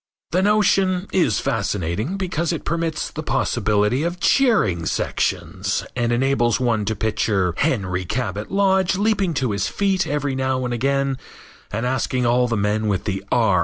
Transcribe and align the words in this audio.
The 0.31 0.41
notion 0.41 1.05
is 1.13 1.39
fascinating 1.39 2.17
because 2.17 2.51
it 2.51 2.65
permits 2.65 3.11
the 3.11 3.21
possibility 3.21 4.01
of 4.01 4.19
cheering 4.19 4.87
sections 4.87 5.85
and 5.95 6.11
enables 6.11 6.59
one 6.59 6.85
to 6.85 6.95
picture 6.95 7.53
Henry 7.57 8.03
Cabot 8.05 8.49
Lodge 8.51 8.95
leaping 8.95 9.35
to 9.35 9.51
his 9.51 9.67
feet 9.67 10.07
every 10.07 10.33
now 10.33 10.65
and 10.65 10.73
again 10.73 11.19
and 11.71 11.85
asking 11.85 12.25
all 12.25 12.47
the 12.47 12.57
men 12.57 12.87
with 12.87 13.03
the 13.03 13.23
R. 13.31 13.59